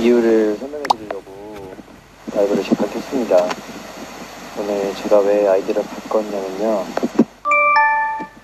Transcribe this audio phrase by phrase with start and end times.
[0.00, 1.74] 이유를 설명해 드리려고
[2.34, 3.36] 라이브를 시작했습니다.
[4.58, 6.68] 오늘 제가 왜 아이디를 바꿨냐면요.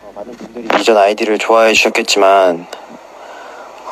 [0.02, 2.66] 어, 많은 분들이 이전 아이디를 좋아해 주셨겠지만,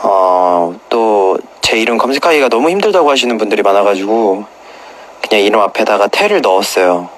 [0.02, 4.44] 어, 또 제 이름 검색하기가 너무 힘들다고 하시는 분들이 많아가지고,
[5.22, 7.08] 그냥 이름 앞에다가 태를 넣었어요.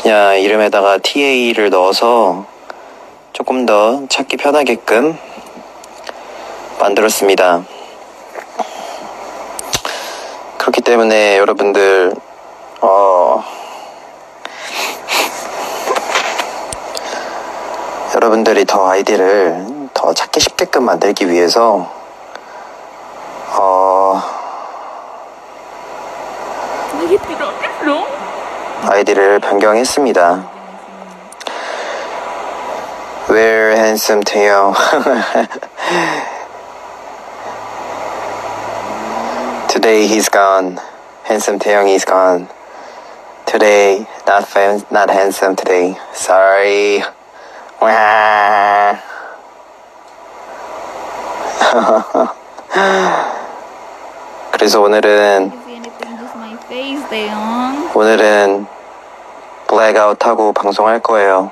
[0.00, 2.46] 그냥 이름에다가 TA를 넣어서
[3.34, 5.18] 조금 더 찾기 편하게끔
[6.80, 7.64] 만들었습니다.
[10.56, 12.12] 그렇기 때문에 여러분들,
[12.82, 13.42] 어,
[18.14, 21.90] 여러분들이 더 아이디를 더 찾기 쉽게끔 만들기 위해서,
[23.56, 24.22] 어.
[28.86, 30.54] 아이디를 변경했습니다.
[33.30, 34.76] Where handsome Taeyong?
[39.73, 40.79] Today he's gone.
[41.23, 42.47] Handsome Taeyong is gone.
[43.45, 45.95] Today not fam- not handsome today.
[46.13, 47.03] Sorry.
[47.79, 48.97] 와.
[54.51, 57.91] 그래서 오늘은 If anything, just my face, Taeyong.
[57.93, 58.67] 오늘은
[59.67, 61.51] 블랙아웃 하고 방송할 거예요.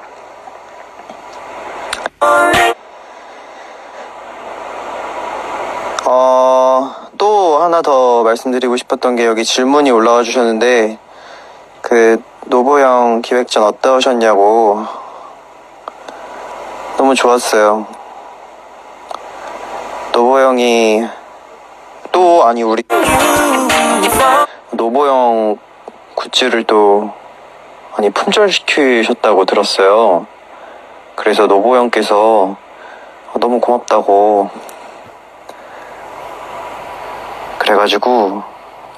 [2.20, 2.52] 어,
[6.04, 6.51] 또
[7.83, 10.99] 하나 더 말씀드리고 싶었던 게 여기 질문이 올라와 주셨는데,
[11.81, 14.85] 그, 노보영 기획전 어떠셨냐고.
[16.97, 17.87] 너무 좋았어요.
[20.13, 21.09] 노보영이,
[22.13, 22.85] 또, 아니, 우리,
[24.71, 25.59] 노보영
[26.15, 27.11] 굿즈를 또
[27.97, 30.27] 아니 품절시키셨다고 들었어요.
[31.17, 32.57] 그래서 노보영께서
[33.41, 34.72] 너무 고맙다고
[37.83, 38.45] 그래가지고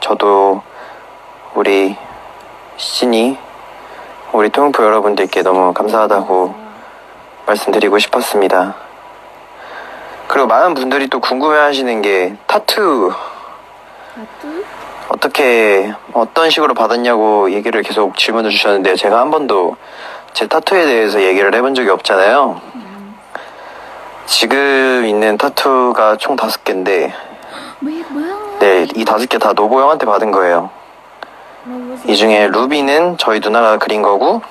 [0.00, 0.62] 저도
[1.54, 1.96] 우리
[2.76, 3.38] 시진이
[4.32, 6.54] 우리 토용포 여러분들께 너무 감사하다고
[7.46, 8.74] 말씀드리고 싶었습니다.
[10.28, 13.12] 그리고 많은 분들이 또 궁금해하시는 게 타투.
[15.08, 19.76] 어떻게 어떤 식으로 받았냐고 얘기를 계속 질문을 주셨는데 제가 한 번도
[20.34, 22.60] 제 타투에 대해서 얘기를 해본 적이 없잖아요.
[24.26, 27.14] 지금 있는 타투가 총 다섯 개인데.
[28.60, 30.70] 네, 이 다섯 개 다 노보 형한테 받은 거예요.
[32.06, 34.42] 이 중에 루비는 저희 누나가 그린 거고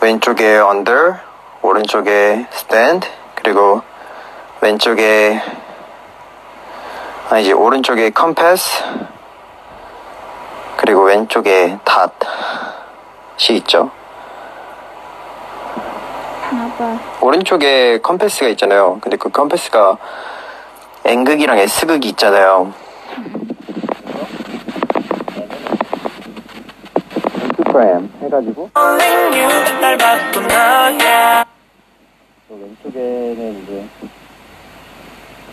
[0.00, 1.14] 왼쪽에 under,
[1.62, 3.82] 오른쪽에 stand, 그리고
[4.60, 5.40] 왼쪽에
[7.30, 8.84] 아니지 오른쪽에 compass,
[10.76, 13.90] 그리고 왼쪽에 dot이 있죠.
[17.20, 18.98] 오른쪽에 컴패스가 있잖아요.
[19.00, 19.96] 근데 그 컴패스가
[21.04, 22.72] N극이랑 S극이 있잖아요.
[27.66, 28.70] 프레임 해가지고
[32.48, 33.86] 또 왼쪽에는 이제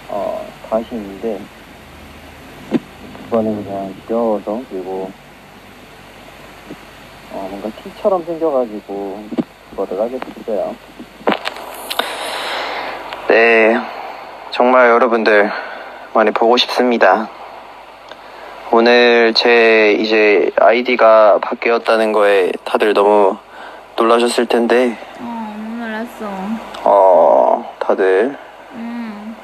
[0.08, 1.42] 어 다시 있는데
[3.26, 5.12] 그거는 그냥 귀여워서 그리고
[7.34, 9.24] 어 뭔가 티처럼 생겨가지고
[9.72, 10.76] 그거를 하게 됐어요.
[13.28, 13.76] 네,
[14.52, 15.50] 정말 여러분들
[16.14, 17.30] 많이 보고 싶습니다.
[18.72, 23.38] 오늘 제 이제 아이디가 바뀌었다는 거에 다들 너무
[23.98, 26.28] 놀라셨을 텐데, Oh, merasa.
[26.84, 28.38] 어, 다들,
[28.74, 29.36] Hmm.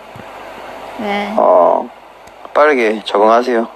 [1.01, 1.89] Eh, 어,
[2.53, 3.67] 빠르게 적응하세요.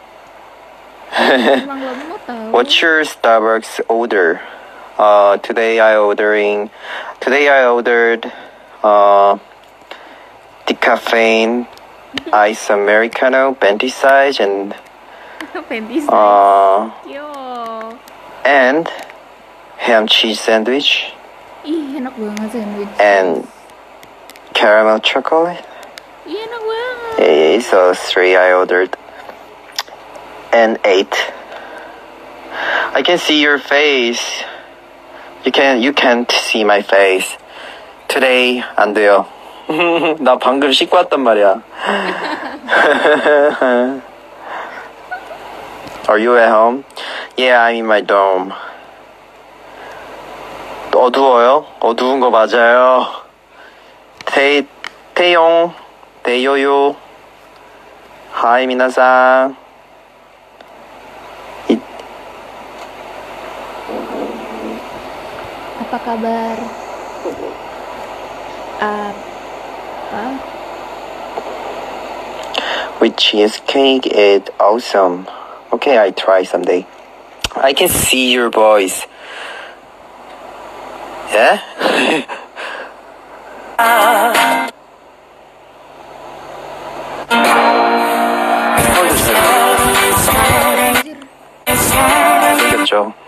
[2.51, 4.39] What's your Starbucks order?
[4.97, 6.69] Uh, today I ordering,
[7.19, 8.31] today I ordered,
[8.83, 9.37] uh,
[10.66, 11.66] decaffeine,
[12.32, 14.74] ice americano, venti size, and,
[15.68, 16.06] Panties.
[16.08, 17.98] uh, Yo.
[18.44, 18.88] and
[19.78, 21.12] ham cheese sandwich
[21.64, 22.88] Ih, enak banget sandwich.
[23.00, 23.48] and
[24.54, 25.64] caramel chocolate.
[26.28, 27.14] Ih, enak banget.
[27.18, 28.94] Okay, so three I ordered
[30.52, 31.12] and eight.
[32.94, 34.22] I can see your face.
[35.44, 37.36] You can you can't see my face.
[38.08, 39.26] Today 안 돼요.
[40.19, 41.61] 나 방금 씻고 왔단 말이야.
[46.09, 46.83] Are you at home?
[47.37, 48.51] Yeah, I'm in my dorm.
[50.93, 51.65] 어두워요?
[51.79, 53.07] 어두운 거 맞아요.
[54.25, 54.63] 태,
[55.15, 55.73] 태용,
[56.23, 56.95] 대요요.
[58.31, 59.55] 하이, 미나상.
[61.69, 61.79] 이,
[65.79, 66.57] Apa kabar?
[72.99, 75.27] With cheesecake is awesome.
[75.71, 76.85] Okay, I try someday.
[77.55, 79.05] I can see your voice.
[81.31, 82.27] Yeah?
[92.91, 93.20] 그렇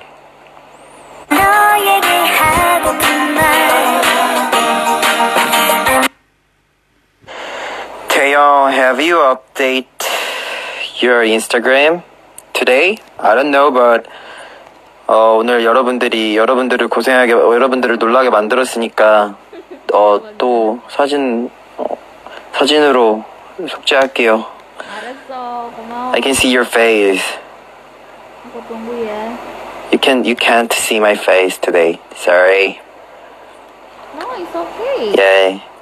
[9.24, 9.88] you update
[11.02, 12.04] your Instagram
[12.54, 12.98] today?
[13.20, 14.08] I don't know, but
[15.08, 19.36] 어, 오늘 여러분들이 여러분들을 고생하게 어, 여러분들을 놀라게 만들었으니까
[19.94, 21.86] 어, 또 사진 어,
[22.54, 23.24] 사진으로
[23.68, 24.46] 속죄할게요.
[24.78, 27.24] 알았어 고마워 I can see your face.
[28.68, 29.38] tunggu ya
[29.92, 32.00] You can you can't see my face today.
[32.16, 32.80] Sorry.
[34.18, 35.73] no it's okay Yeah.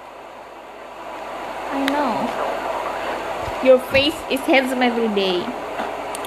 [3.63, 5.45] Your face is handsome every day.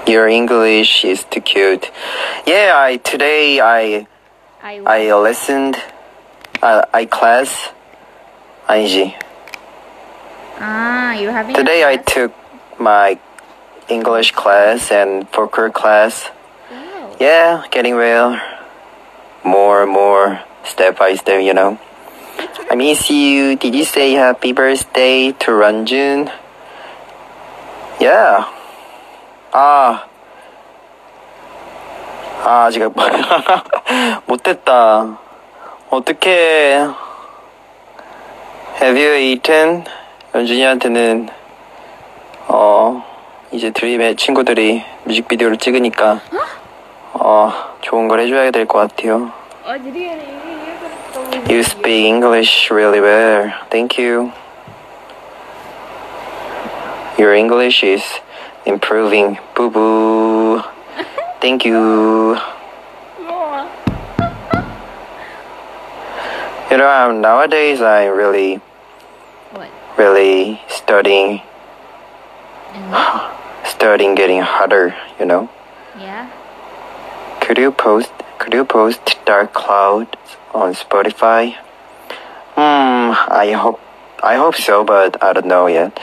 [0.07, 1.91] Your English is too cute.
[2.47, 4.07] Yeah, I today I
[4.63, 5.75] I, I listened.
[6.63, 7.71] I I class.
[8.69, 9.15] Angie.
[10.59, 12.31] Ah, you have today I took
[12.79, 13.19] my
[13.89, 16.31] English class and poker class.
[16.71, 17.17] Oh.
[17.19, 18.39] Yeah, getting real
[19.43, 21.77] More and more, step by step, you know.
[22.71, 23.57] I miss you.
[23.57, 26.31] Did you say happy birthday to Ranjun?
[28.01, 28.45] Yeah.
[29.51, 30.03] 아.
[32.43, 32.83] 아, 아직
[34.25, 35.17] 못됐다.
[35.89, 36.85] 어떻게
[38.81, 39.83] Have you eaten?
[40.35, 41.29] 연준이한테는
[42.49, 43.03] 어
[43.51, 46.19] 이제 드림의 친구들이 뮤직비디오를 찍으니까
[47.13, 49.31] 어 좋은 걸 해줘야 될 것 같아요.
[49.65, 49.79] oh
[51.49, 53.51] You speak English really well.
[53.69, 54.31] Thank you.
[57.17, 58.03] Your English is
[58.65, 59.39] improving.
[59.55, 60.61] Boo boo.
[61.41, 62.37] Thank you.
[66.71, 68.55] You know, um, nowadays I really,
[69.51, 71.41] what really studying,
[73.63, 74.93] studying getting harder.
[75.17, 75.49] You know.
[75.97, 76.29] yeah
[77.39, 80.17] Could you post could you post Dark Cloud
[80.53, 81.55] on Spotify?
[82.55, 83.79] Hmm, I hope
[84.21, 85.97] I hope so, but I don't know yet.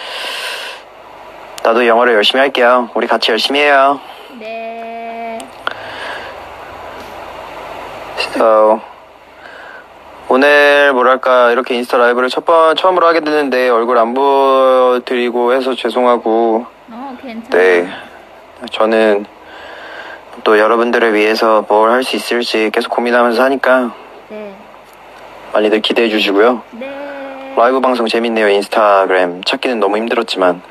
[1.63, 2.89] 나도 영어를 열심히 할게요.
[2.95, 4.01] 우리 같이 열심히 해요.
[4.39, 5.39] 네
[8.35, 8.81] So,
[10.29, 16.67] 오늘 뭐랄까 이렇게 인스타 라이브를 첫 번 처음으로 하게 됐는데 얼굴 안 보여드리고 해서 죄송하고
[16.91, 17.89] no 괜찮아 네
[18.71, 19.27] 저는
[20.45, 23.93] 또 여러분들을 위해서 뭘 할 수 있을지 계속 고민하면서 하니까
[24.29, 24.55] 네
[25.53, 26.63] 많이들 기대해 주시고요.
[26.73, 27.53] 네.
[27.57, 28.49] 라이브 방송 재밌네요.
[28.49, 30.63] 인스타그램 찾기는 너무 힘들었지만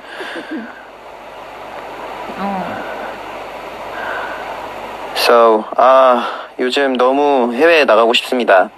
[5.32, 6.28] So 아
[6.60, 8.70] 요즘 너무 해외에 나가고 싶습니다.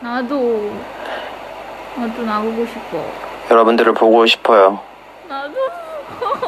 [0.00, 0.72] 나도
[1.96, 3.04] 나도 나가고 싶어
[3.50, 4.80] 여러분들을 보고 싶어요.
[5.28, 5.54] 나도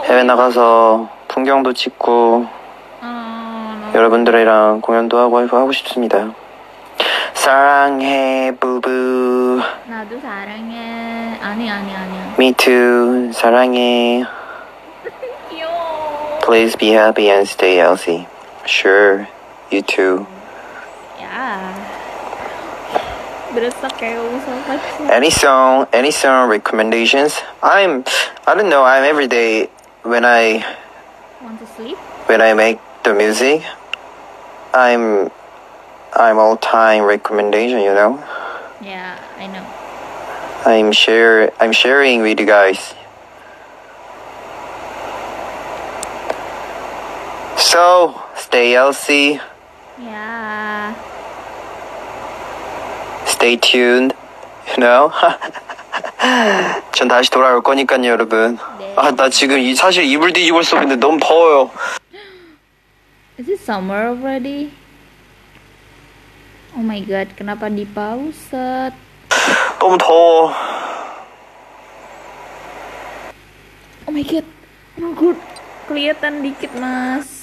[0.07, 2.47] 해외 나가서 풍경도 찍고
[3.03, 6.31] 아 나- 여러분들이랑 공연도 하고 하고 싶습니다.
[7.35, 9.61] 사랑해 부부.
[9.89, 13.31] 나도 사랑해 아니 아니 아니야 Me too.
[13.35, 14.25] 사랑해.
[15.51, 18.27] 귀여워 Please be happy and stay healthy.
[18.67, 19.29] Sure.
[19.71, 20.27] You too.
[21.23, 21.71] 야
[23.55, 27.39] berasa kayak usah pacar Any song, any song recommendations?
[27.63, 28.05] I'm,
[28.45, 28.85] I don't know.
[28.85, 29.71] I'm every day
[30.03, 30.67] when I
[31.41, 31.97] want to sleep
[32.27, 33.63] when I make the music.
[34.75, 35.31] I'm,
[36.13, 37.81] I'm all time recommendation.
[37.81, 38.19] You know,
[38.83, 39.65] yeah I know
[40.67, 42.95] I'm share, I'm sharing with you guys.
[47.57, 49.40] So stay healthy,
[50.00, 50.94] ya
[53.26, 54.14] stay tuned.
[54.72, 55.12] You know.
[56.94, 58.58] 전 다시 돌아올 거니까요, 여러분.
[58.80, 58.94] 네.
[58.96, 61.72] 아, 나 지금 이, 사실 이불 뒤집어 쓰고 있는데 너무 더워요.
[63.42, 64.70] is it summer already
[66.78, 68.94] oh my god kenapa di pause
[69.82, 70.54] 너무 더워.
[74.06, 75.38] oh my god oh my god
[75.90, 77.35] kelihatan dikit mas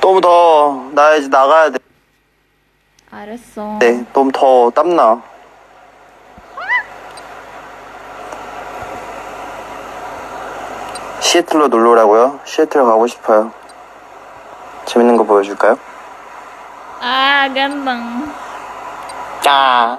[0.00, 0.90] 너무 더워.
[0.94, 1.78] 나 이제 나가야 돼.
[3.10, 4.70] 알았어 네, 너무 더워.
[4.70, 5.22] 땀나.
[11.20, 12.40] 시애틀로 놀러 오라고요?
[12.44, 13.52] 시애틀 가고 싶어요.
[14.86, 15.78] 재밌는 거 보여줄까요?
[17.02, 18.28] ah ganteng
[19.48, 19.98] 야.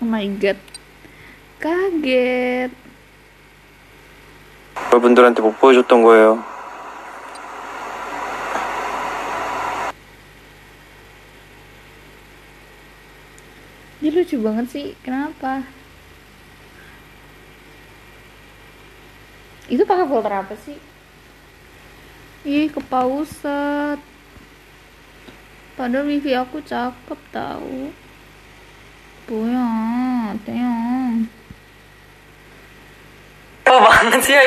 [0.00, 0.58] oh my god
[1.58, 2.70] Kaget.
[4.91, 6.43] 여러분들한테 못 보여줬던 거예요.
[14.01, 14.87] Dia lucu banget sih.
[15.05, 15.61] Kenapa?
[19.69, 20.77] Itu pakai filter apa sih?
[22.49, 24.01] Ih, kepauset.
[25.77, 27.93] Padahal wifi aku cakep tahu.
[29.29, 29.69] Boya,
[30.49, 30.94] teong.
[34.06, 34.42] Banget sih ya?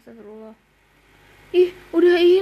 [0.00, 0.54] Astagfirullah.
[1.52, 2.39] Ih, udah hilang.